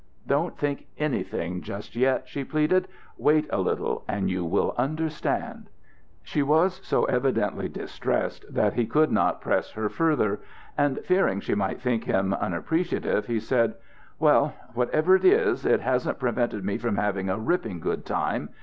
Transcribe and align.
"Don't 0.25 0.57
think 0.57 0.87
anything 0.97 1.61
just 1.61 1.95
yet," 1.95 2.27
she 2.27 2.43
pleaded. 2.43 2.87
"Wait 3.19 3.45
a 3.51 3.61
little, 3.61 4.03
and 4.07 4.31
you 4.31 4.43
will 4.43 4.73
understand." 4.75 5.69
She 6.23 6.41
was 6.41 6.81
so 6.83 7.03
evidently 7.03 7.69
distressed 7.69 8.51
that 8.51 8.73
he 8.73 8.87
could 8.87 9.11
not 9.11 9.41
press 9.41 9.69
her 9.73 9.89
further; 9.89 10.39
and 10.75 10.97
fearing 11.05 11.39
she 11.39 11.53
might 11.53 11.79
think 11.81 12.05
him 12.05 12.33
unappreciative, 12.33 13.27
he 13.27 13.39
said, 13.39 13.75
"Well, 14.17 14.55
whatever 14.73 15.15
it 15.17 15.23
is, 15.23 15.67
it 15.67 15.81
hasn't 15.81 16.17
prevented 16.17 16.65
me 16.65 16.79
from 16.79 16.95
having 16.95 17.29
a 17.29 17.37
ripping 17.37 17.79
good 17.79 18.03
time. 18.03 18.49